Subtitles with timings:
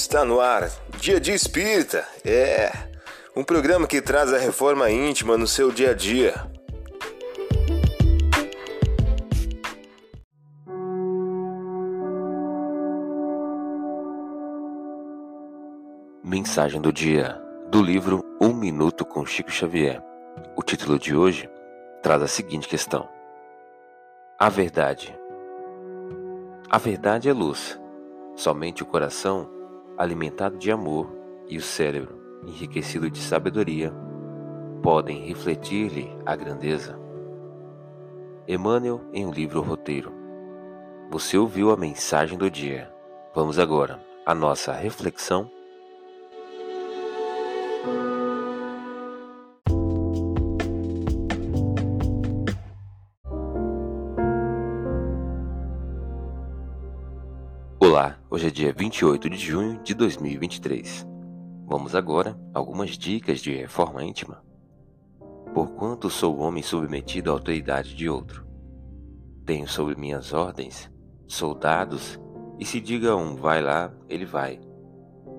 [0.00, 0.70] Está no ar,
[1.00, 2.06] Dia de Espírita.
[2.24, 2.70] É
[3.34, 6.34] um programa que traz a reforma íntima no seu dia a dia.
[16.22, 17.36] Mensagem do dia
[17.68, 20.00] do livro Um Minuto com Chico Xavier.
[20.56, 21.50] O título de hoje
[22.04, 23.08] traz a seguinte questão:
[24.38, 25.12] A verdade.
[26.70, 27.76] A verdade é luz.
[28.36, 29.57] Somente o coração
[29.98, 31.12] alimentado de amor,
[31.48, 32.14] e o cérebro,
[32.46, 33.92] enriquecido de sabedoria,
[34.80, 36.96] podem refletir-lhe a grandeza.
[38.46, 40.12] Emmanuel em um livro roteiro.
[41.10, 42.92] Você ouviu a mensagem do dia.
[43.34, 45.50] Vamos agora à nossa reflexão.
[57.88, 61.06] Olá, hoje é dia 28 de junho de 2023.
[61.66, 64.44] Vamos agora a algumas dicas de reforma íntima.
[65.54, 68.46] Porquanto sou homem submetido à autoridade de outro,
[69.46, 70.92] tenho sob minhas ordens
[71.26, 72.20] soldados,
[72.58, 74.60] e se diga a um vai lá, ele vai.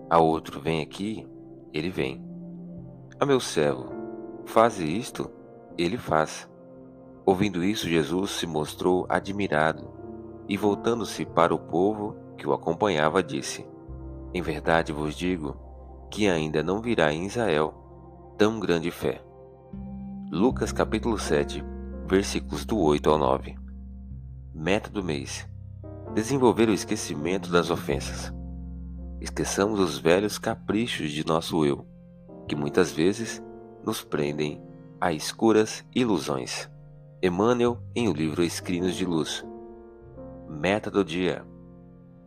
[0.10, 1.28] A outro vem aqui,
[1.72, 2.20] ele vem.
[3.20, 3.94] A meu servo,
[4.48, 5.30] faze isto,
[5.78, 6.50] ele faz.
[7.28, 9.88] Ouvindo isso, Jesus se mostrou admirado
[10.50, 13.66] e, voltando-se para o povo, que o acompanhava, disse:
[14.34, 15.56] Em verdade vos digo
[16.09, 17.73] que ainda não virá em Israel
[18.38, 19.22] tão grande fé.
[20.32, 21.64] Lucas capítulo 7,
[22.08, 23.56] versículos do 8 ao 9.
[24.56, 25.48] Meta do mês:
[26.16, 28.34] desenvolver o esquecimento das ofensas.
[29.20, 31.86] Esqueçamos os velhos caprichos de nosso eu,
[32.48, 33.44] que muitas vezes
[33.84, 34.64] nos prendem
[35.00, 36.70] a escuras ilusões.
[37.22, 39.45] Emmanuel em o livro Escrinos de Luz.
[40.48, 41.45] Meta do dia: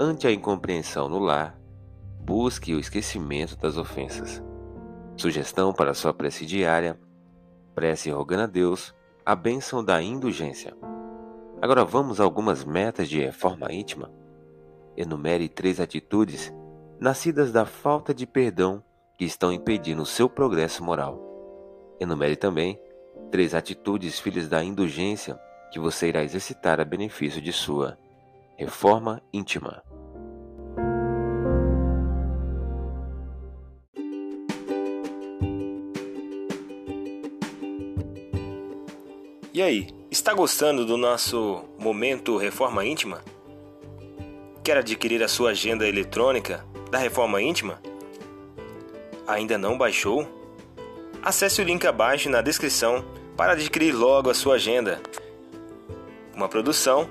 [0.05, 1.57] Ante a incompreensão no lar,
[2.19, 4.43] busque o esquecimento das ofensas.
[5.17, 6.99] Sugestão para sua prece diária:
[7.73, 8.93] prece rogando a Deus
[9.25, 10.77] a bênção da indulgência.
[11.61, 14.11] Agora vamos a algumas metas de reforma íntima.
[14.97, 16.53] Enumere três atitudes
[16.99, 18.83] nascidas da falta de perdão
[19.17, 21.17] que estão impedindo o seu progresso moral.
[22.01, 22.77] Enumere também
[23.31, 25.39] três atitudes filhas da indulgência
[25.71, 27.97] que você irá exercitar a benefício de sua
[28.63, 29.83] reforma íntima.
[39.53, 43.21] E aí, está gostando do nosso momento Reforma Íntima?
[44.63, 47.83] Quer adquirir a sua agenda eletrônica da Reforma Íntima?
[49.27, 50.27] Ainda não baixou?
[51.21, 53.05] Acesse o link abaixo na descrição
[53.37, 55.01] para adquirir logo a sua agenda.
[56.35, 57.11] Uma produção